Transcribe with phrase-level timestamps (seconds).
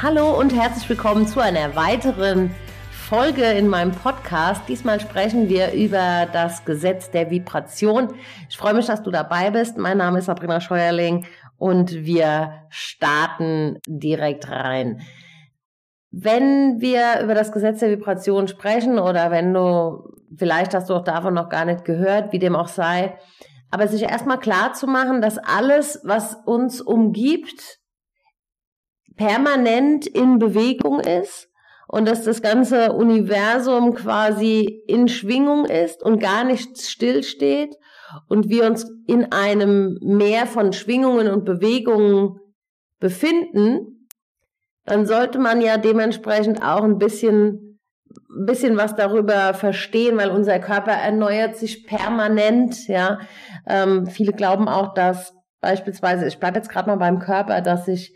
[0.00, 2.54] Hallo und herzlich willkommen zu einer weiteren
[2.92, 4.62] Folge in meinem Podcast.
[4.68, 8.14] Diesmal sprechen wir über das Gesetz der Vibration.
[8.48, 9.76] Ich freue mich, dass du dabei bist.
[9.76, 11.26] Mein Name ist Sabrina Scheuerling
[11.56, 15.00] und wir starten direkt rein.
[16.12, 21.02] Wenn wir über das Gesetz der Vibration sprechen oder wenn du, vielleicht hast du auch
[21.04, 23.18] davon noch gar nicht gehört, wie dem auch sei,
[23.72, 27.77] aber sich erstmal klar zu machen, dass alles, was uns umgibt,
[29.18, 31.50] permanent in Bewegung ist
[31.88, 37.76] und dass das ganze Universum quasi in Schwingung ist und gar nicht stillsteht
[38.28, 42.40] und wir uns in einem Meer von Schwingungen und Bewegungen
[43.00, 44.06] befinden,
[44.84, 47.80] dann sollte man ja dementsprechend auch ein bisschen,
[48.30, 53.18] ein bisschen was darüber verstehen, weil unser Körper erneuert sich permanent, ja.
[53.66, 58.14] Ähm, viele glauben auch, dass beispielsweise, ich bleibe jetzt gerade mal beim Körper, dass sich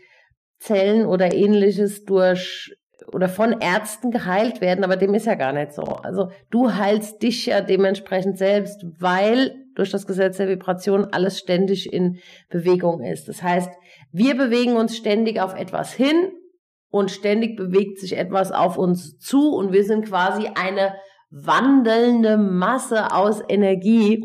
[0.63, 2.73] Zellen oder ähnliches durch
[3.11, 5.83] oder von Ärzten geheilt werden, aber dem ist ja gar nicht so.
[5.83, 11.91] Also du heilst dich ja dementsprechend selbst, weil durch das Gesetz der Vibration alles ständig
[11.91, 13.27] in Bewegung ist.
[13.27, 13.71] Das heißt,
[14.11, 16.31] wir bewegen uns ständig auf etwas hin
[16.89, 20.95] und ständig bewegt sich etwas auf uns zu und wir sind quasi eine
[21.29, 24.23] wandelnde Masse aus Energie,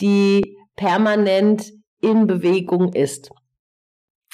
[0.00, 3.30] die permanent in Bewegung ist.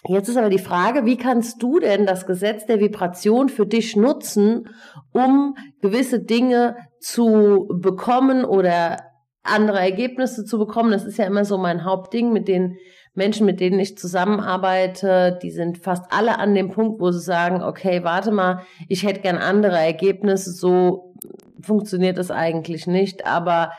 [0.09, 3.97] Jetzt ist aber die Frage, wie kannst du denn das Gesetz der Vibration für dich
[3.97, 4.69] nutzen,
[5.13, 8.99] um gewisse Dinge zu bekommen oder
[9.43, 10.93] andere Ergebnisse zu bekommen?
[10.93, 12.77] Das ist ja immer so mein Hauptding mit den
[13.15, 15.39] Menschen, mit denen ich zusammenarbeite.
[15.43, 19.21] Die sind fast alle an dem Punkt, wo sie sagen, okay, warte mal, ich hätte
[19.21, 20.53] gern andere Ergebnisse.
[20.53, 21.15] So
[21.61, 23.27] funktioniert das eigentlich nicht.
[23.27, 23.73] Aber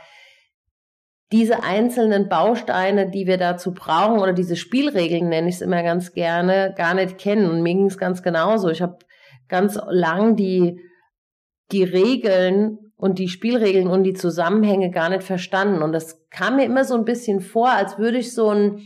[1.32, 6.14] diese einzelnen Bausteine, die wir dazu brauchen, oder diese Spielregeln nenne ich es immer ganz
[6.14, 7.50] gerne, gar nicht kennen.
[7.50, 8.70] Und mir ging es ganz genauso.
[8.70, 8.98] Ich habe
[9.50, 10.80] ganz lang die,
[11.72, 15.84] die Regeln und die Spielregeln und die Zusammenhänge gar nicht verstanden.
[15.84, 18.82] Und das kam mir immer so ein bisschen vor, als würde ich so einen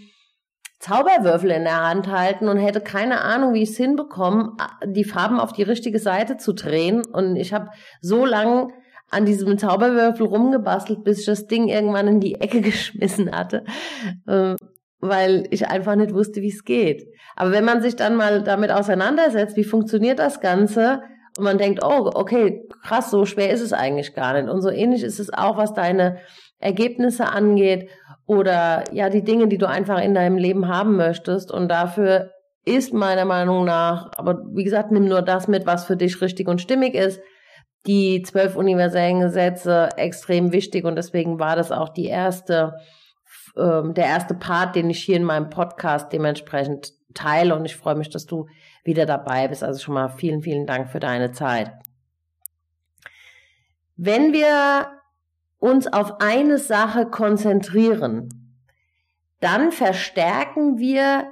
[0.79, 5.39] Zauberwürfel in der Hand halten und hätte keine Ahnung, wie ich es hinbekomme, die Farben
[5.39, 7.05] auf die richtige Seite zu drehen.
[7.05, 7.69] Und ich habe
[8.01, 8.73] so lang
[9.11, 13.63] an diesem Zauberwürfel rumgebastelt, bis ich das Ding irgendwann in die Ecke geschmissen hatte,
[14.25, 14.55] äh,
[14.99, 17.07] weil ich einfach nicht wusste, wie es geht.
[17.35, 21.01] Aber wenn man sich dann mal damit auseinandersetzt, wie funktioniert das Ganze,
[21.37, 24.49] und man denkt, oh, okay, krass, so schwer ist es eigentlich gar nicht.
[24.49, 26.17] Und so ähnlich ist es auch, was deine
[26.59, 27.89] Ergebnisse angeht
[28.25, 31.49] oder ja, die Dinge, die du einfach in deinem Leben haben möchtest.
[31.51, 32.31] Und dafür
[32.65, 36.49] ist meiner Meinung nach, aber wie gesagt, nimm nur das mit, was für dich richtig
[36.49, 37.21] und stimmig ist
[37.87, 42.77] die zwölf universellen Gesetze extrem wichtig und deswegen war das auch die erste,
[43.57, 47.95] ähm, der erste Part, den ich hier in meinem Podcast dementsprechend teile und ich freue
[47.95, 48.47] mich, dass du
[48.83, 49.63] wieder dabei bist.
[49.63, 51.71] Also schon mal vielen, vielen Dank für deine Zeit.
[53.95, 54.91] Wenn wir
[55.59, 58.29] uns auf eine Sache konzentrieren,
[59.39, 61.31] dann verstärken wir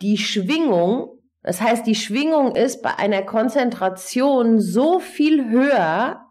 [0.00, 6.24] die Schwingung das heißt, die Schwingung ist bei einer Konzentration so viel höher,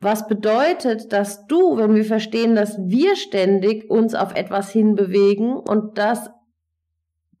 [0.00, 5.98] was bedeutet, dass du, wenn wir verstehen, dass wir ständig uns auf etwas hinbewegen und
[5.98, 6.30] dass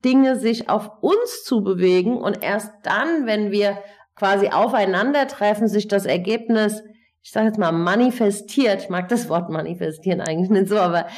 [0.04, 3.78] Dinge sich auf uns zu bewegen und erst dann, wenn wir
[4.14, 6.82] quasi aufeinandertreffen, sich das Ergebnis
[7.28, 11.08] ich sage jetzt mal, manifestiert, ich mag das Wort manifestieren eigentlich nicht so, aber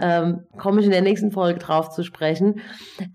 [0.00, 2.60] ähm, komme ich in der nächsten Folge drauf zu sprechen.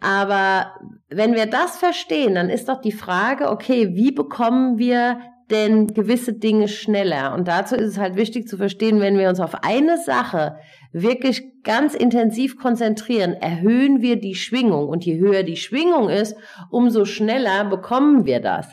[0.01, 0.73] Aber
[1.07, 6.33] wenn wir das verstehen, dann ist doch die Frage, okay, wie bekommen wir denn gewisse
[6.33, 7.33] Dinge schneller?
[7.33, 10.57] Und dazu ist es halt wichtig zu verstehen, wenn wir uns auf eine Sache
[10.91, 14.89] wirklich ganz intensiv konzentrieren, erhöhen wir die Schwingung.
[14.89, 16.35] Und je höher die Schwingung ist,
[16.69, 18.67] umso schneller bekommen wir das.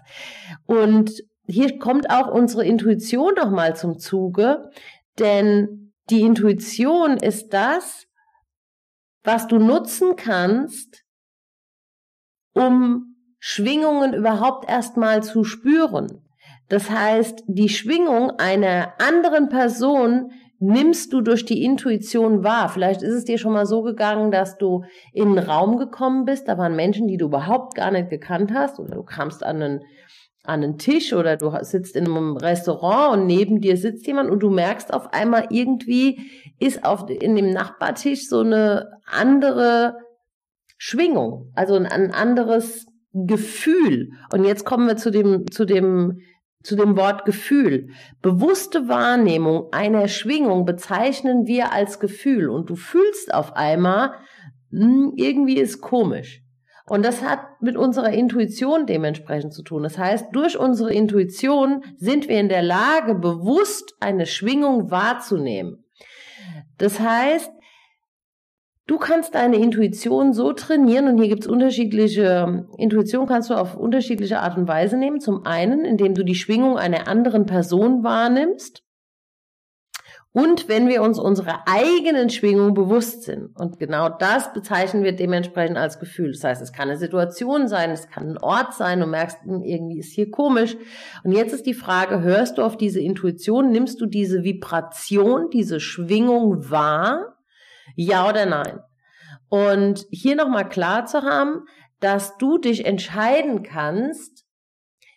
[0.66, 1.12] Und
[1.48, 4.70] hier kommt auch unsere Intuition nochmal zum Zuge,
[5.18, 8.06] denn die Intuition ist das,
[9.24, 11.04] was du nutzen kannst,
[12.54, 16.22] um Schwingungen überhaupt erstmal zu spüren.
[16.68, 22.68] Das heißt, die Schwingung einer anderen Person nimmst du durch die Intuition wahr.
[22.68, 26.48] Vielleicht ist es dir schon mal so gegangen, dass du in einen Raum gekommen bist,
[26.48, 29.84] da waren Menschen, die du überhaupt gar nicht gekannt hast, oder du kamst an einen
[30.48, 34.40] an einen Tisch oder du sitzt in einem Restaurant und neben dir sitzt jemand und
[34.40, 39.96] du merkst auf einmal irgendwie ist auf, in dem Nachbartisch so eine andere
[40.78, 44.12] Schwingung, also ein, ein anderes Gefühl.
[44.32, 46.20] Und jetzt kommen wir zu dem, zu dem,
[46.62, 47.88] zu dem Wort Gefühl.
[48.22, 54.12] Bewusste Wahrnehmung einer Schwingung bezeichnen wir als Gefühl und du fühlst auf einmal,
[54.70, 56.42] hm, irgendwie ist komisch.
[56.88, 59.82] Und das hat mit unserer Intuition dementsprechend zu tun.
[59.82, 65.84] Das heißt, durch unsere Intuition sind wir in der Lage, bewusst eine Schwingung wahrzunehmen.
[66.78, 67.50] Das heißt,
[68.86, 73.76] du kannst deine Intuition so trainieren und hier gibt es unterschiedliche, Intuition kannst du auf
[73.76, 75.20] unterschiedliche Art und Weise nehmen.
[75.20, 78.82] Zum einen, indem du die Schwingung einer anderen Person wahrnimmst.
[80.38, 83.56] Und wenn wir uns unserer eigenen Schwingung bewusst sind.
[83.56, 86.30] Und genau das bezeichnen wir dementsprechend als Gefühl.
[86.30, 89.64] Das heißt, es kann eine Situation sein, es kann ein Ort sein, du merkst, hm,
[89.64, 90.76] irgendwie ist hier komisch.
[91.24, 95.80] Und jetzt ist die Frage, hörst du auf diese Intuition, nimmst du diese Vibration, diese
[95.80, 97.36] Schwingung wahr?
[97.96, 98.78] Ja oder nein?
[99.48, 101.64] Und hier nochmal klar zu haben,
[101.98, 104.44] dass du dich entscheiden kannst,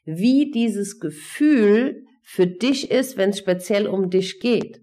[0.03, 4.80] wie dieses Gefühl für dich ist, wenn es speziell um dich geht.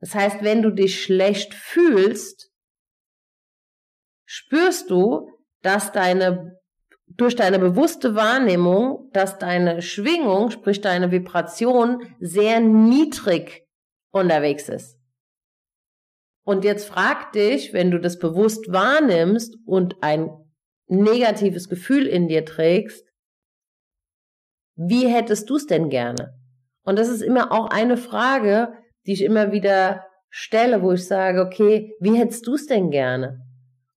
[0.00, 2.50] Das heißt, wenn du dich schlecht fühlst,
[4.24, 5.30] spürst du,
[5.62, 6.60] dass deine
[7.16, 13.66] durch deine bewusste Wahrnehmung, dass deine Schwingung, sprich deine Vibration, sehr niedrig
[14.12, 14.98] unterwegs ist.
[16.44, 20.30] Und jetzt frag dich, wenn du das bewusst wahrnimmst und ein
[20.86, 23.06] negatives Gefühl in dir trägst,
[24.76, 26.34] wie hättest du es denn gerne?
[26.82, 28.72] Und das ist immer auch eine Frage,
[29.06, 33.40] die ich immer wieder stelle, wo ich sage, okay, wie hättest du es denn gerne?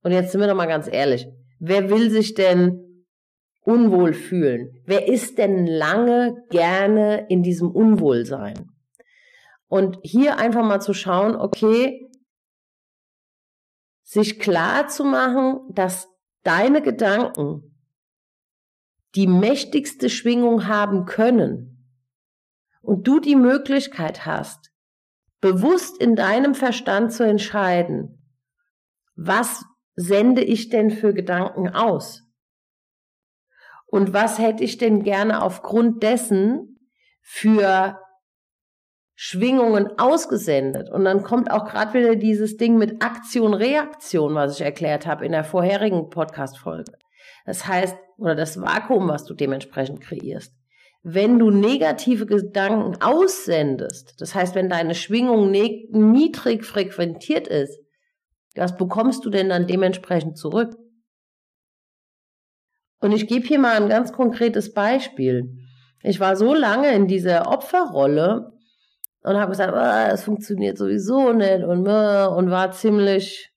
[0.02, 1.28] Und jetzt sind wir doch mal ganz ehrlich.
[1.60, 3.06] Wer will sich denn
[3.62, 4.82] unwohl fühlen?
[4.86, 8.70] Wer ist denn lange gerne in diesem Unwohlsein?
[9.68, 12.10] Und hier einfach mal zu schauen, okay,
[14.04, 16.08] sich klar zu machen, dass
[16.44, 17.74] deine Gedanken
[19.16, 21.88] die mächtigste Schwingung haben können
[22.82, 24.73] und du die Möglichkeit hast,
[25.44, 28.32] bewusst in deinem Verstand zu entscheiden,
[29.18, 32.24] was sende ich denn für Gedanken aus?
[33.86, 36.80] Und was hätte ich denn gerne aufgrund dessen
[37.22, 38.00] für
[39.16, 40.90] Schwingungen ausgesendet?
[40.90, 45.26] Und dann kommt auch gerade wieder dieses Ding mit Aktion, Reaktion, was ich erklärt habe
[45.26, 46.94] in der vorherigen Podcast-Folge.
[47.46, 50.56] Das heißt, oder das Vakuum, was du dementsprechend kreierst
[51.04, 57.78] wenn du negative Gedanken aussendest, das heißt, wenn deine Schwingung ne-, niedrig frequentiert ist,
[58.56, 60.78] was bekommst du denn dann dementsprechend zurück?
[63.02, 65.58] Und ich gebe hier mal ein ganz konkretes Beispiel.
[66.04, 68.54] Ich war so lange in dieser Opferrolle
[69.24, 73.52] und habe gesagt, oh, das funktioniert sowieso nicht und, äh, und war ziemlich,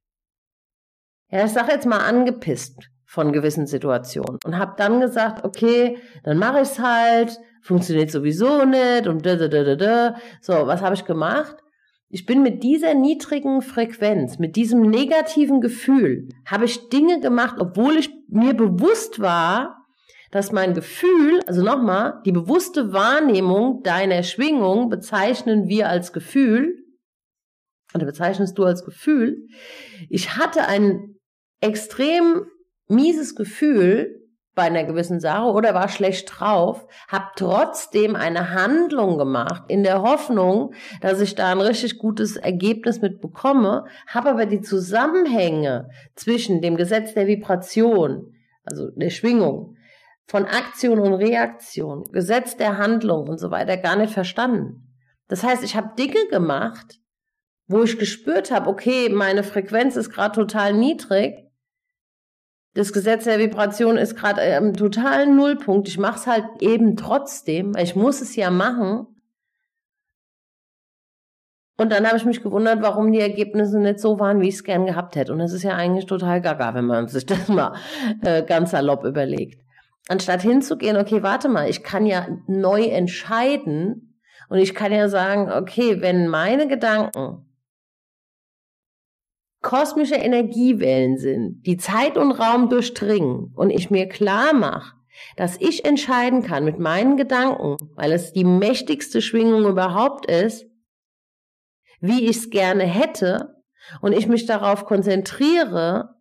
[1.31, 6.37] ja, ich sag jetzt mal angepisst von gewissen Situationen und habe dann gesagt, okay, dann
[6.37, 10.17] mache ich es halt, funktioniert sowieso nicht und da da da da da.
[10.43, 11.57] So, was habe ich gemacht?
[12.11, 17.97] Ich bin mit dieser niedrigen Frequenz, mit diesem negativen Gefühl, habe ich Dinge gemacht, obwohl
[17.97, 19.87] ich mir bewusst war,
[20.31, 26.85] dass mein Gefühl, also nochmal, die bewusste Wahrnehmung deiner Schwingung bezeichnen wir als Gefühl,
[27.95, 29.47] oder bezeichnest du als Gefühl.
[30.11, 31.17] Ich hatte ein
[31.63, 32.45] extrem
[32.89, 34.23] mieses Gefühl
[34.57, 40.01] bei einer gewissen Sache oder war schlecht drauf, habe trotzdem eine Handlung gemacht in der
[40.03, 40.73] Hoffnung,
[41.03, 46.77] dass ich da ein richtig gutes Ergebnis mit bekomme, habe aber die Zusammenhänge zwischen dem
[46.77, 48.33] Gesetz der Vibration,
[48.65, 49.77] also der Schwingung,
[50.27, 54.95] von Aktion und Reaktion, Gesetz der Handlung und so weiter gar nicht verstanden.
[55.29, 56.99] Das heißt, ich habe Dinge gemacht,
[57.69, 61.46] wo ich gespürt habe, okay, meine Frequenz ist gerade total niedrig
[62.77, 65.89] das Gesetz der Vibration ist gerade am totalen Nullpunkt.
[65.89, 69.07] Ich mache es halt eben trotzdem, weil ich muss es ja machen.
[71.79, 74.65] Und dann habe ich mich gewundert, warum die Ergebnisse nicht so waren, wie ich es
[74.65, 75.33] gern gehabt hätte.
[75.33, 77.75] Und das ist ja eigentlich total gaga, wenn man sich das mal
[78.23, 79.63] äh, ganz salopp überlegt.
[80.09, 85.51] Anstatt hinzugehen, okay, warte mal, ich kann ja neu entscheiden und ich kann ja sagen,
[85.51, 87.46] okay, wenn meine Gedanken
[89.67, 94.95] kosmische Energiewellen sind, die Zeit und Raum durchdringen und ich mir klar mache,
[95.37, 100.67] dass ich entscheiden kann mit meinen Gedanken, weil es die mächtigste Schwingung überhaupt ist,
[101.99, 103.57] wie ich es gerne hätte
[104.01, 106.15] und ich mich darauf konzentriere,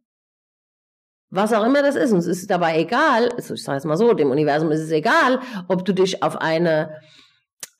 [1.29, 2.13] was auch immer das ist.
[2.13, 5.39] Und es ist dabei egal, ich sage es mal so, dem Universum ist es egal,
[5.67, 6.99] ob du dich auf eine,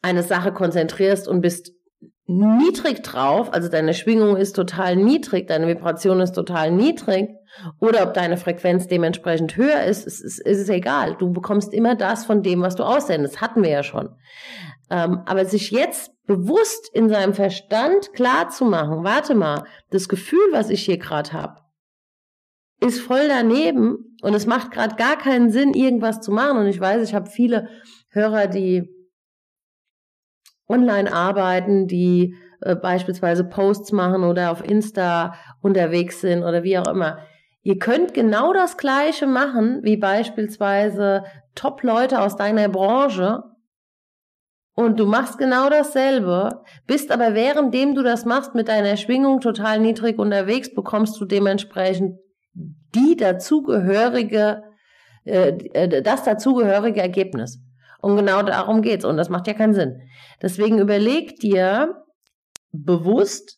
[0.04, 1.75] eine Sache konzentrierst und bist
[2.28, 7.30] niedrig drauf, also deine Schwingung ist total niedrig, deine Vibration ist total niedrig,
[7.80, 11.16] oder ob deine Frequenz dementsprechend höher ist, ist, ist, ist es egal.
[11.18, 13.42] Du bekommst immer das von dem, was du aussendest.
[13.42, 14.10] Hatten wir ja schon.
[14.90, 20.48] Ähm, aber sich jetzt bewusst in seinem Verstand klar zu machen, warte mal, das Gefühl,
[20.52, 21.62] was ich hier gerade habe,
[22.82, 26.58] ist voll daneben und es macht gerade gar keinen Sinn, irgendwas zu machen.
[26.58, 27.70] Und ich weiß, ich habe viele
[28.10, 28.90] Hörer, die
[30.68, 36.88] online arbeiten, die äh, beispielsweise Posts machen oder auf Insta unterwegs sind oder wie auch
[36.88, 37.20] immer.
[37.62, 41.24] Ihr könnt genau das Gleiche machen wie beispielsweise
[41.56, 43.44] Top-Leute aus deiner Branche
[44.76, 49.80] und du machst genau dasselbe, bist aber währenddem du das machst mit deiner Schwingung total
[49.80, 52.20] niedrig unterwegs, bekommst du dementsprechend
[52.54, 54.64] die dazugehörige,
[55.24, 57.62] äh, äh das dazugehörige Ergebnis.
[58.06, 59.04] Und genau darum geht's.
[59.04, 60.00] Und das macht ja keinen Sinn.
[60.40, 62.04] Deswegen überleg dir
[62.72, 63.58] bewusst,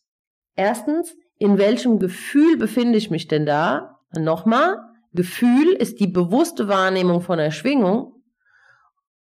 [0.56, 3.98] erstens, in welchem Gefühl befinde ich mich denn da?
[4.18, 4.78] Nochmal,
[5.12, 8.22] Gefühl ist die bewusste Wahrnehmung von der Schwingung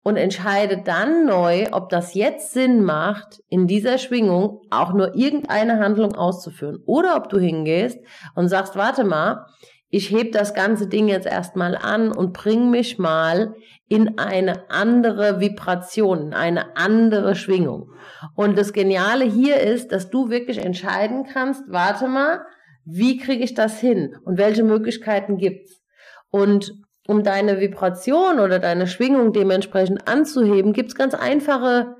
[0.02, 5.78] und entscheide dann neu, ob das jetzt Sinn macht, in dieser Schwingung auch nur irgendeine
[5.78, 6.83] Handlung auszuführen.
[6.87, 8.00] Oder ob du hingehst
[8.35, 9.47] und sagst, warte mal,
[9.95, 13.55] ich heb das ganze Ding jetzt erstmal an und bring mich mal
[13.87, 17.93] in eine andere Vibration, in eine andere Schwingung.
[18.35, 22.41] Und das Geniale hier ist, dass du wirklich entscheiden kannst, warte mal,
[22.85, 25.81] wie kriege ich das hin und welche Möglichkeiten gibt's?
[26.29, 26.73] Und
[27.07, 31.95] um deine Vibration oder deine Schwingung dementsprechend anzuheben, gibt's ganz einfache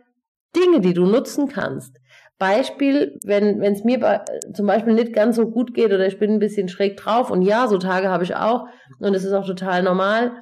[0.57, 1.97] Dinge, die du nutzen kannst.
[2.39, 4.21] Beispiel, wenn es mir bei,
[4.53, 7.43] zum Beispiel nicht ganz so gut geht oder ich bin ein bisschen schräg drauf und
[7.43, 8.67] ja, so Tage habe ich auch
[8.99, 10.33] und es ist auch total normal,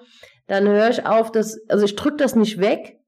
[0.46, 2.99] dann höre ich auf, dass, also ich drücke das nicht weg,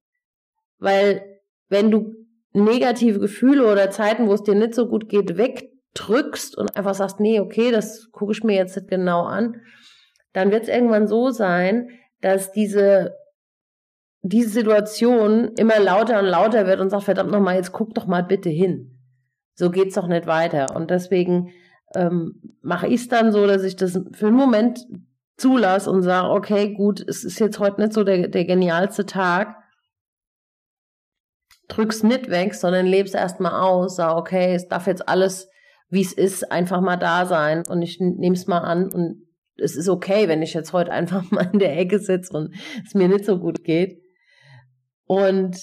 [0.79, 1.23] weil
[1.69, 2.15] wenn du
[2.53, 7.21] negative Gefühle oder Zeiten, wo es dir nicht so gut geht, wegdrückst und einfach sagst,
[7.21, 9.61] nee, okay, das gucke ich mir jetzt nicht genau an,
[10.33, 11.89] dann wird es irgendwann so sein,
[12.21, 13.15] dass diese,
[14.27, 18.23] diese Situation immer lauter und lauter wird und sagt, verdammt nochmal, jetzt guck doch mal
[18.23, 18.99] bitte hin.
[19.55, 20.75] So geht's doch nicht weiter.
[20.75, 21.51] Und deswegen
[21.95, 24.87] ähm, mache ich es dann so, dass ich das für einen Moment
[25.37, 29.57] zulasse und sage, okay, gut, es ist jetzt heute nicht so der, der genialste Tag.
[31.69, 35.51] Drück's nicht weg, sondern leb's erstmal aus, sag, okay, es darf jetzt alles,
[35.91, 39.27] wie es ist, einfach mal da sein und ich nehme es mal an und
[39.57, 42.55] es ist okay, wenn ich jetzt heute einfach mal in der Ecke sitze und
[42.87, 44.04] es mir nicht so gut geht.
[45.07, 45.57] Und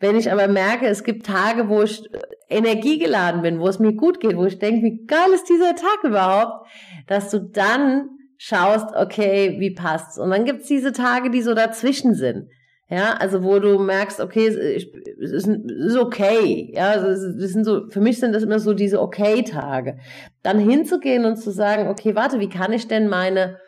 [0.00, 2.02] wenn ich aber merke, es gibt Tage, wo ich
[2.48, 6.04] energiegeladen bin, wo es mir gut geht, wo ich denke, wie geil ist dieser Tag
[6.04, 6.66] überhaupt,
[7.06, 10.18] dass du dann schaust, okay, wie passt's?
[10.18, 12.48] Und dann gibt's diese Tage, die so dazwischen sind.
[12.88, 16.72] Ja, also wo du merkst, okay, es ist, ist okay.
[16.74, 19.98] Ja, also das sind so, für mich sind das immer so diese Okay-Tage.
[20.42, 23.58] Dann hinzugehen und zu sagen, okay, warte, wie kann ich denn meine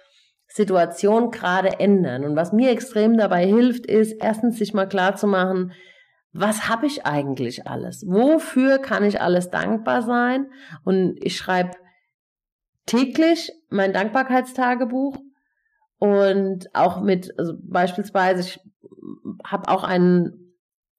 [0.54, 2.24] Situation gerade ändern?
[2.24, 5.72] Und was mir extrem dabei hilft, ist erstens sich mal klar zu machen,
[6.32, 8.04] was habe ich eigentlich alles?
[8.06, 10.46] Wofür kann ich alles dankbar sein?
[10.84, 11.72] Und ich schreibe
[12.86, 15.18] täglich mein Dankbarkeitstagebuch
[15.98, 18.60] und auch mit, also beispielsweise, ich
[19.44, 20.42] habe auch einen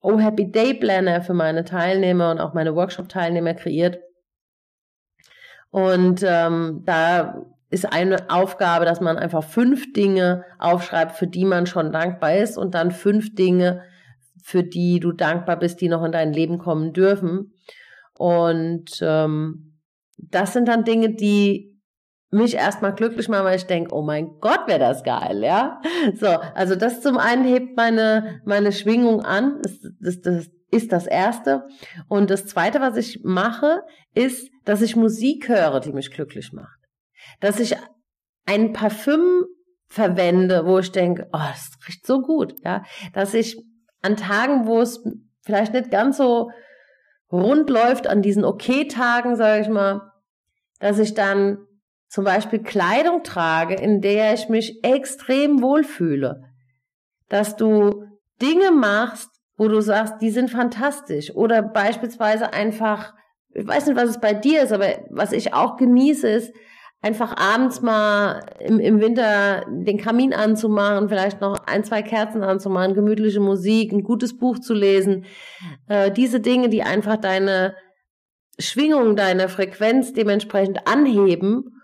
[0.02, 4.00] Oh Happy Day Planner für meine Teilnehmer und auch meine Workshop-Teilnehmer kreiert.
[5.72, 11.66] Und ähm, da ist eine Aufgabe, dass man einfach fünf Dinge aufschreibt, für die man
[11.66, 13.82] schon dankbar ist und dann fünf Dinge,
[14.42, 17.54] für die du dankbar bist, die noch in dein Leben kommen dürfen.
[18.18, 19.80] Und ähm,
[20.18, 21.74] das sind dann Dinge, die
[22.30, 25.82] mich erstmal glücklich machen, weil ich denke, oh mein Gott, wäre das geil, ja.
[26.16, 31.08] So, also das zum einen hebt meine, meine Schwingung an, das, das, das ist das
[31.08, 31.68] Erste.
[32.08, 33.82] Und das Zweite, was ich mache,
[34.14, 36.83] ist, dass ich Musik höre, die mich glücklich macht.
[37.40, 37.76] Dass ich
[38.46, 39.46] ein Parfüm
[39.88, 42.84] verwende, wo ich denke, oh, das riecht so gut, ja.
[43.14, 43.58] Dass ich
[44.02, 45.04] an Tagen, wo es
[45.46, 46.50] vielleicht nicht ganz so
[47.32, 50.12] rund läuft, an diesen Okay-Tagen, sage ich mal,
[50.80, 51.58] dass ich dann
[52.10, 56.44] zum Beispiel Kleidung trage, in der ich mich extrem wohlfühle.
[57.30, 58.06] Dass du
[58.42, 61.34] Dinge machst, wo du sagst, die sind fantastisch.
[61.34, 63.14] Oder beispielsweise einfach,
[63.50, 66.54] ich weiß nicht, was es bei dir ist, aber was ich auch genieße, ist,
[67.04, 72.96] einfach abends mal im, im Winter den Kamin anzumachen, vielleicht noch ein, zwei Kerzen anzumachen,
[72.96, 75.26] gemütliche Musik, ein gutes Buch zu lesen.
[75.88, 77.76] Äh, diese Dinge, die einfach deine
[78.58, 81.82] Schwingung, deine Frequenz dementsprechend anheben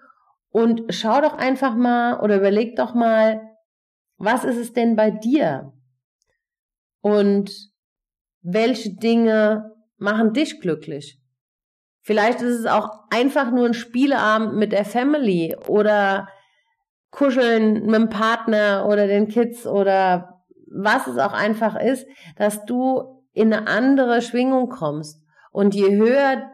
[0.51, 3.41] und schau doch einfach mal oder überleg doch mal,
[4.17, 5.73] was ist es denn bei dir?
[7.01, 7.51] Und
[8.41, 11.18] welche Dinge machen dich glücklich?
[12.09, 16.27] Vielleicht ist es auch einfach nur ein Spieleabend mit der Family oder
[17.11, 23.23] kuscheln mit dem Partner oder den Kids oder was es auch einfach ist, dass du
[23.33, 25.23] in eine andere Schwingung kommst.
[25.51, 26.49] Und je höher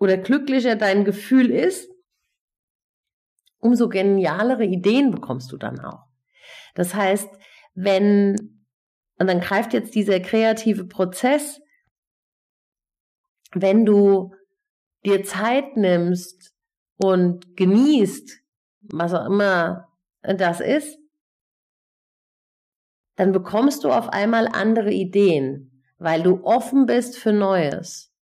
[0.00, 1.88] oder glücklicher dein Gefühl ist,
[3.60, 6.06] umso genialere Ideen bekommst du dann auch.
[6.74, 7.28] Das heißt,
[7.74, 8.64] wenn,
[9.16, 11.60] und dann greift jetzt dieser kreative Prozess,
[13.54, 14.34] wenn du
[15.04, 16.52] dir Zeit nimmst
[16.96, 18.40] und genießt,
[18.92, 19.88] was auch immer
[20.22, 20.98] das ist,
[23.16, 28.12] dann bekommst du auf einmal andere Ideen, weil du offen bist für Neues.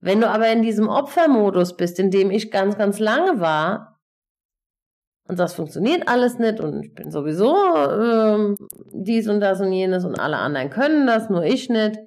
[0.00, 4.00] Wenn du aber in diesem Opfermodus bist, in dem ich ganz, ganz lange war,
[5.26, 8.56] und das funktioniert alles nicht und ich bin sowieso ähm,
[8.92, 11.98] dies und das und jenes und alle anderen können das, nur ich nicht,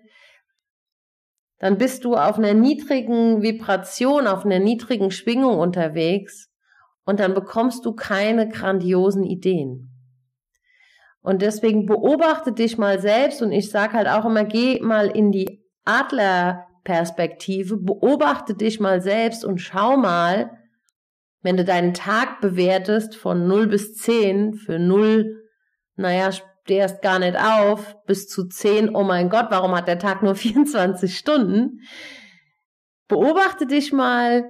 [1.60, 6.50] dann bist du auf einer niedrigen Vibration, auf einer niedrigen Schwingung unterwegs
[7.06, 9.92] und dann bekommst du keine grandiosen Ideen.
[11.22, 15.32] Und deswegen beobachte dich mal selbst und ich sage halt auch immer, geh mal in
[15.32, 20.52] die Adlerperspektive, beobachte dich mal selbst und schau mal,
[21.42, 25.44] wenn du deinen Tag bewertest von 0 bis 10, für 0,
[25.96, 26.30] naja,
[26.67, 30.36] stehst gar nicht auf, bis zu 10, oh mein Gott, warum hat der Tag nur
[30.36, 31.79] 24 Stunden?
[33.07, 34.50] Beobachte dich mal,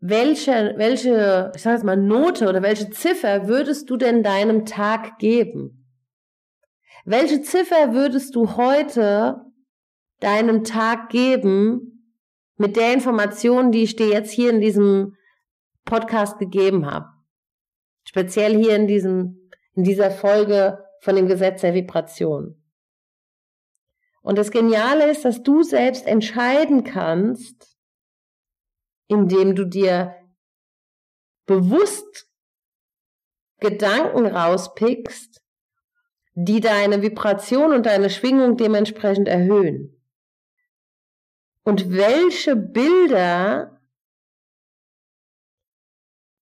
[0.00, 5.18] welche, welche, ich sage jetzt mal, Note oder welche Ziffer würdest du denn deinem Tag
[5.18, 5.88] geben?
[7.06, 9.40] Welche Ziffer würdest du heute
[10.20, 12.12] deinem Tag geben
[12.56, 15.16] mit der Information, die ich dir jetzt hier in diesem
[15.86, 17.06] Podcast gegeben habe?
[18.04, 19.41] Speziell hier in diesem
[19.74, 22.62] in dieser Folge von dem Gesetz der Vibration.
[24.22, 27.76] Und das Geniale ist, dass du selbst entscheiden kannst,
[29.08, 30.14] indem du dir
[31.46, 32.28] bewusst
[33.58, 35.42] Gedanken rauspickst,
[36.34, 40.00] die deine Vibration und deine Schwingung dementsprechend erhöhen.
[41.64, 43.81] Und welche Bilder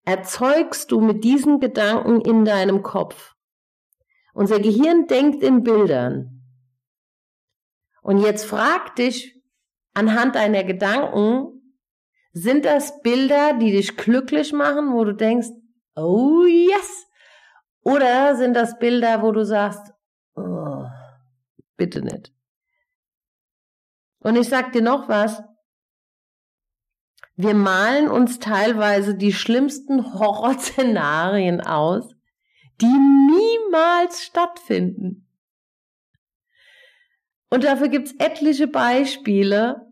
[0.07, 3.35] erzeugst du mit diesen Gedanken in deinem Kopf.
[4.33, 6.45] Unser Gehirn denkt in Bildern.
[8.01, 9.37] Und jetzt frag dich
[9.93, 11.75] anhand deiner Gedanken,
[12.31, 15.49] sind das Bilder, die dich glücklich machen, wo du denkst,
[15.95, 17.05] oh yes?
[17.81, 19.91] Oder sind das Bilder, wo du sagst,
[20.35, 20.85] oh,
[21.75, 22.31] bitte nicht?
[24.19, 25.43] Und ich sag dir noch was,
[27.37, 32.15] wir malen uns teilweise die schlimmsten Horrorszenarien aus,
[32.81, 35.27] die niemals stattfinden.
[37.49, 39.87] Und dafür gibt's etliche Beispiele,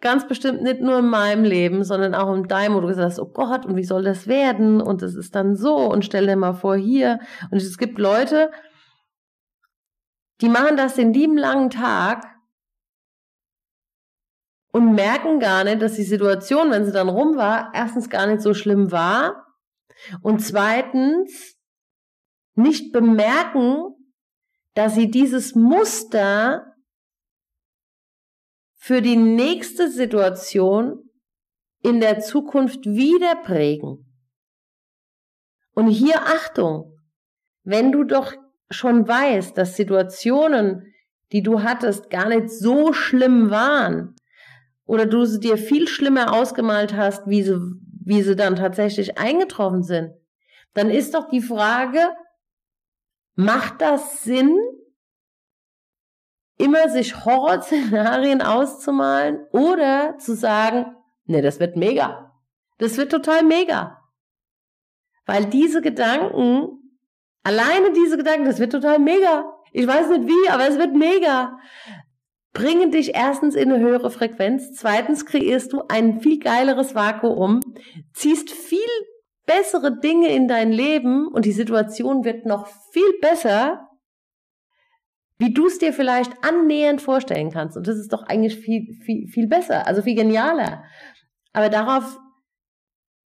[0.00, 3.20] ganz bestimmt nicht nur in meinem Leben, sondern auch in deinem, wo du gesagt hast,
[3.20, 4.80] oh Gott, und wie soll das werden?
[4.80, 7.20] Und es ist dann so, und stell dir mal vor hier.
[7.50, 8.50] Und es gibt Leute,
[10.40, 12.31] die machen das den lieben langen Tag
[14.72, 18.40] und merken gar nicht, dass die Situation, wenn sie dann rum war, erstens gar nicht
[18.40, 19.46] so schlimm war
[20.22, 21.56] und zweitens
[22.54, 23.94] nicht bemerken,
[24.74, 26.74] dass sie dieses Muster
[28.74, 31.10] für die nächste Situation
[31.82, 34.06] in der Zukunft wieder prägen.
[35.74, 36.98] Und hier Achtung,
[37.62, 38.34] wenn du doch
[38.70, 40.92] schon weißt, dass Situationen,
[41.30, 44.16] die du hattest, gar nicht so schlimm waren,
[44.92, 47.58] oder du sie dir viel schlimmer ausgemalt hast, wie sie,
[48.04, 50.12] wie sie dann tatsächlich eingetroffen sind,
[50.74, 52.14] dann ist doch die Frage,
[53.34, 54.54] macht das Sinn,
[56.58, 62.30] immer sich Horrorszenarien auszumalen oder zu sagen, ne, das wird mega.
[62.76, 63.98] Das wird total mega.
[65.24, 67.00] Weil diese Gedanken,
[67.42, 69.54] alleine diese Gedanken, das wird total mega.
[69.72, 71.58] Ich weiß nicht wie, aber es wird mega
[72.52, 77.60] bringen dich erstens in eine höhere Frequenz, zweitens kreierst du ein viel geileres Vakuum,
[78.12, 78.78] ziehst viel
[79.46, 83.88] bessere Dinge in dein Leben und die Situation wird noch viel besser,
[85.38, 87.76] wie du es dir vielleicht annähernd vorstellen kannst.
[87.76, 90.84] Und das ist doch eigentlich viel, viel, viel besser, also viel genialer.
[91.52, 92.18] Aber darauf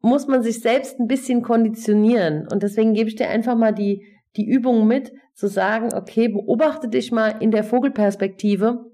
[0.01, 2.47] muss man sich selbst ein bisschen konditionieren.
[2.49, 4.05] Und deswegen gebe ich dir einfach mal die,
[4.37, 8.85] die Übung mit, zu sagen, okay, beobachte dich mal in der Vogelperspektive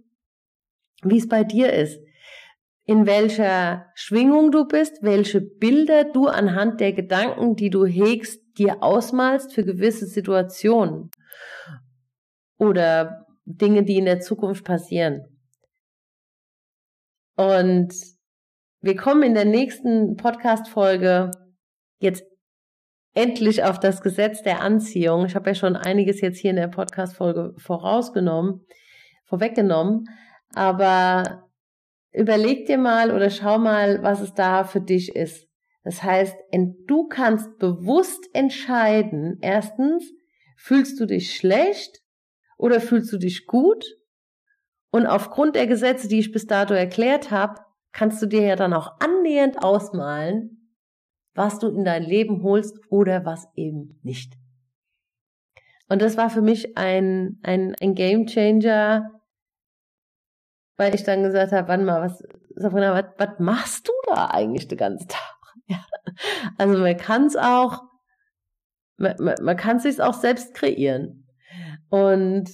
[1.04, 2.00] wie es bei dir ist,
[2.86, 8.84] in welcher Schwingung du bist, welche Bilder du anhand der Gedanken, die du hegst, dir
[8.84, 11.10] ausmalst für gewisse Situationen
[12.58, 15.26] oder Dinge, die in der Zukunft passieren.
[17.36, 17.94] Und
[18.82, 21.32] wir kommen in der nächsten Podcast-Folge
[22.00, 22.24] jetzt
[23.14, 25.26] endlich auf das Gesetz der Anziehung.
[25.26, 28.66] Ich habe ja schon einiges jetzt hier in der Podcast-Folge vorausgenommen,
[29.26, 30.06] vorweggenommen.
[30.54, 31.50] Aber
[32.12, 35.48] überleg dir mal oder schau mal, was es da für dich ist.
[35.84, 36.36] Das heißt,
[36.88, 40.12] du kannst bewusst entscheiden, erstens,
[40.58, 42.02] fühlst du dich schlecht
[42.58, 43.84] oder fühlst du dich gut?
[44.92, 47.62] Und aufgrund der Gesetze, die ich bis dato erklärt habe,
[47.94, 50.72] kannst du dir ja dann auch annähernd ausmalen,
[51.34, 54.34] was du in dein Leben holst oder was eben nicht.
[55.88, 59.21] Und das war für mich ein, ein, ein Game Changer,
[60.82, 62.24] weil ich dann gesagt habe, wann mal, was,
[62.56, 65.38] Sabrina, was, was machst du da eigentlich den ganzen Tag?
[65.68, 65.86] Ja.
[66.58, 67.84] Also man kann es auch,
[68.98, 71.28] man, man, man kann es sich auch selbst kreieren.
[71.90, 72.50] Und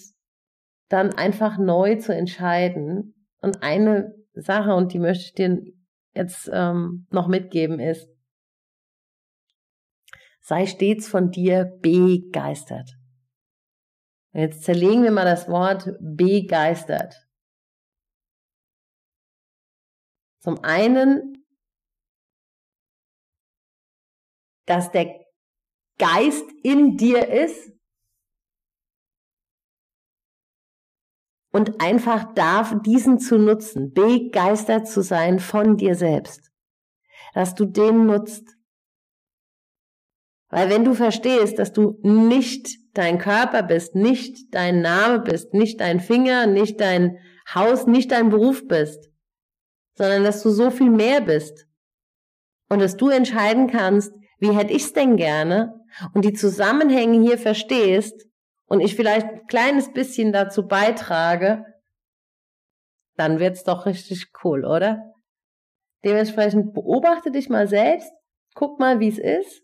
[0.90, 3.16] dann einfach neu zu entscheiden.
[3.42, 5.62] Und eine Sache, und die möchte ich dir
[6.14, 8.10] jetzt ähm, noch mitgeben, ist,
[10.42, 12.92] sei stets von dir begeistert.
[14.34, 17.27] Jetzt zerlegen wir mal das Wort begeistert.
[20.48, 21.46] Zum einen,
[24.66, 25.14] dass der
[26.00, 27.74] Geist in dir ist
[31.52, 36.50] und einfach darf, diesen zu nutzen, begeistert zu sein von dir selbst,
[37.34, 38.56] dass du den nutzt.
[40.50, 45.82] Weil wenn du verstehst, dass du nicht dein Körper bist, nicht dein Name bist, nicht
[45.82, 47.20] dein Finger, nicht dein
[47.54, 49.10] Haus, nicht dein Beruf bist,
[49.98, 51.68] sondern dass du so viel mehr bist
[52.70, 55.74] und dass du entscheiden kannst, wie hätte ich's denn gerne
[56.14, 58.28] und die Zusammenhänge hier verstehst
[58.68, 61.66] und ich vielleicht ein kleines bisschen dazu beitrage,
[63.16, 65.14] dann wird's doch richtig cool, oder?
[66.06, 68.12] Dementsprechend beobachte dich mal selbst,
[68.54, 69.64] guck mal, wie es ist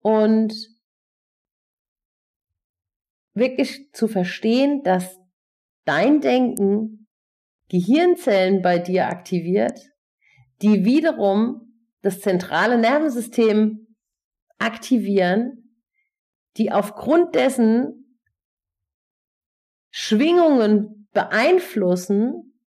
[0.00, 0.54] und
[3.34, 5.18] wirklich zu verstehen, dass
[5.84, 6.97] dein Denken
[7.68, 9.78] Gehirnzellen bei dir aktiviert,
[10.62, 11.68] die wiederum
[12.02, 13.94] das zentrale Nervensystem
[14.58, 15.74] aktivieren,
[16.56, 18.20] die aufgrund dessen
[19.90, 22.60] Schwingungen beeinflussen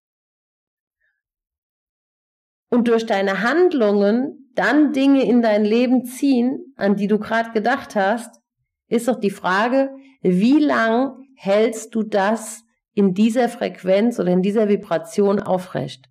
[2.69, 7.95] und durch deine Handlungen dann Dinge in dein Leben ziehen, an die du gerade gedacht
[7.95, 8.41] hast,
[8.87, 12.63] ist doch die Frage, wie lang hältst du das
[12.99, 16.09] in dieser Frequenz oder in dieser Vibration aufrecht?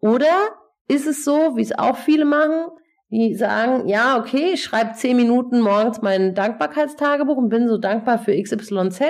[0.00, 0.34] Oder
[0.88, 2.66] ist es so, wie es auch viele machen,
[3.10, 8.18] die sagen, ja, okay, ich schreibe zehn Minuten morgens mein Dankbarkeitstagebuch und bin so dankbar
[8.18, 9.00] für XYZ,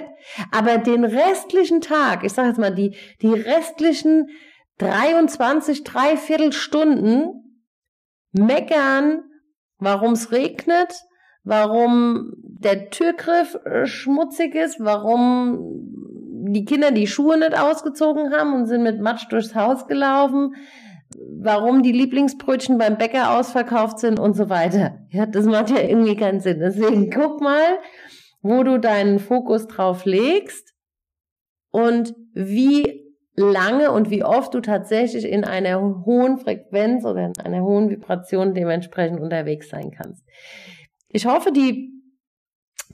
[0.52, 4.28] aber den restlichen Tag, ich sage jetzt mal, die, die restlichen
[4.76, 7.62] 23, dreiviertel Stunden
[8.32, 9.22] meckern,
[9.78, 10.92] warum es regnet,
[11.48, 15.58] warum der Türgriff schmutzig ist, warum
[16.52, 20.54] die Kinder die Schuhe nicht ausgezogen haben und sind mit Matsch durchs Haus gelaufen,
[21.40, 24.98] warum die Lieblingsbrötchen beim Bäcker ausverkauft sind und so weiter.
[25.08, 26.60] Ja, das macht ja irgendwie keinen Sinn.
[26.60, 27.78] Deswegen guck mal,
[28.42, 30.74] wo du deinen Fokus drauf legst
[31.70, 33.06] und wie
[33.36, 38.52] lange und wie oft du tatsächlich in einer hohen Frequenz oder in einer hohen Vibration
[38.52, 40.24] dementsprechend unterwegs sein kannst.
[41.10, 41.90] Ich hoffe, die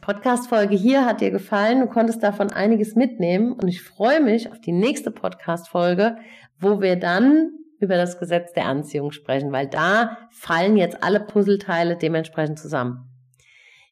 [0.01, 1.81] Podcast-Folge hier hat dir gefallen.
[1.81, 6.17] Du konntest davon einiges mitnehmen und ich freue mich auf die nächste Podcast-Folge,
[6.61, 7.51] wo wir dann
[7.81, 13.11] über das Gesetz der Anziehung sprechen, weil da fallen jetzt alle Puzzleteile dementsprechend zusammen.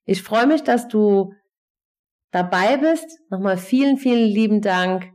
[0.05, 1.33] Ich freue mich, dass du
[2.31, 3.21] dabei bist.
[3.29, 5.11] Nochmal vielen, vielen lieben Dank,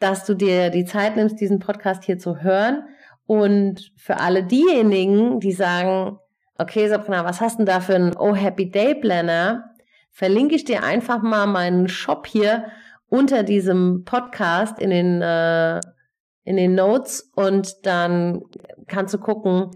[0.00, 2.84] dass du dir die Zeit nimmst, diesen Podcast hier zu hören.
[3.24, 6.18] Und für alle diejenigen, die sagen,
[6.58, 9.64] okay, Sabrina, was hast du denn da für einen Oh Happy Day Planner?
[10.10, 12.66] Verlinke ich dir einfach mal meinen Shop hier
[13.08, 15.80] unter diesem Podcast in den äh,
[16.44, 18.42] in den Notes und dann
[18.86, 19.70] kannst du gucken,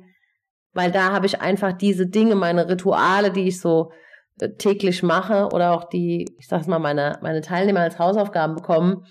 [0.73, 3.92] weil da habe ich einfach diese Dinge, meine Rituale, die ich so
[4.40, 9.05] äh, täglich mache oder auch die, ich sag's mal, meine, meine Teilnehmer als Hausaufgaben bekommen,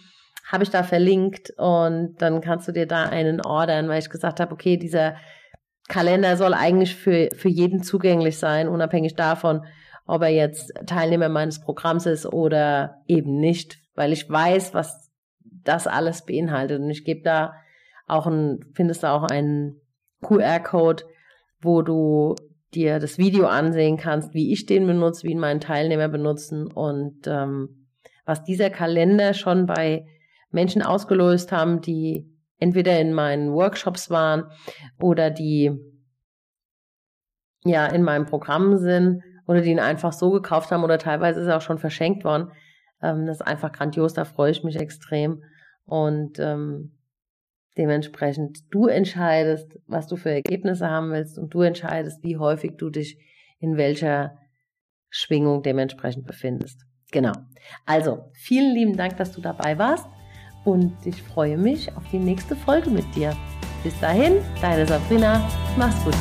[0.51, 4.39] habe ich da verlinkt und dann kannst du dir da einen ordern, weil ich gesagt
[4.39, 5.15] habe, okay, dieser
[5.87, 9.65] Kalender soll eigentlich für, für jeden zugänglich sein, unabhängig davon,
[10.05, 15.87] ob er jetzt Teilnehmer meines Programms ist oder eben nicht, weil ich weiß, was das
[15.87, 16.81] alles beinhaltet.
[16.81, 17.53] Und ich gebe da
[18.07, 19.79] auch ein, findest du auch einen
[20.21, 21.03] QR-Code,
[21.61, 22.35] wo du
[22.73, 27.27] dir das Video ansehen kannst, wie ich den benutze, wie ihn meine Teilnehmer benutzen und
[27.27, 27.87] ähm,
[28.25, 30.05] was dieser Kalender schon bei
[30.51, 32.30] Menschen ausgelöst haben, die
[32.61, 34.45] entweder in meinen Workshops waren
[34.99, 35.71] oder die
[37.65, 41.47] ja in meinem Programm sind oder die ihn einfach so gekauft haben oder teilweise ist
[41.47, 42.53] er auch schon verschenkt worden.
[43.01, 45.43] Ähm, das ist einfach grandios, da freue ich mich extrem.
[45.85, 46.93] Und ähm,
[47.77, 52.89] Dementsprechend, du entscheidest, was du für Ergebnisse haben willst und du entscheidest, wie häufig du
[52.89, 53.17] dich
[53.59, 54.37] in welcher
[55.09, 56.85] Schwingung dementsprechend befindest.
[57.11, 57.31] Genau.
[57.85, 60.05] Also, vielen lieben Dank, dass du dabei warst
[60.63, 63.35] und ich freue mich auf die nächste Folge mit dir.
[63.83, 65.47] Bis dahin, deine Sabrina.
[65.77, 66.15] Mach's gut.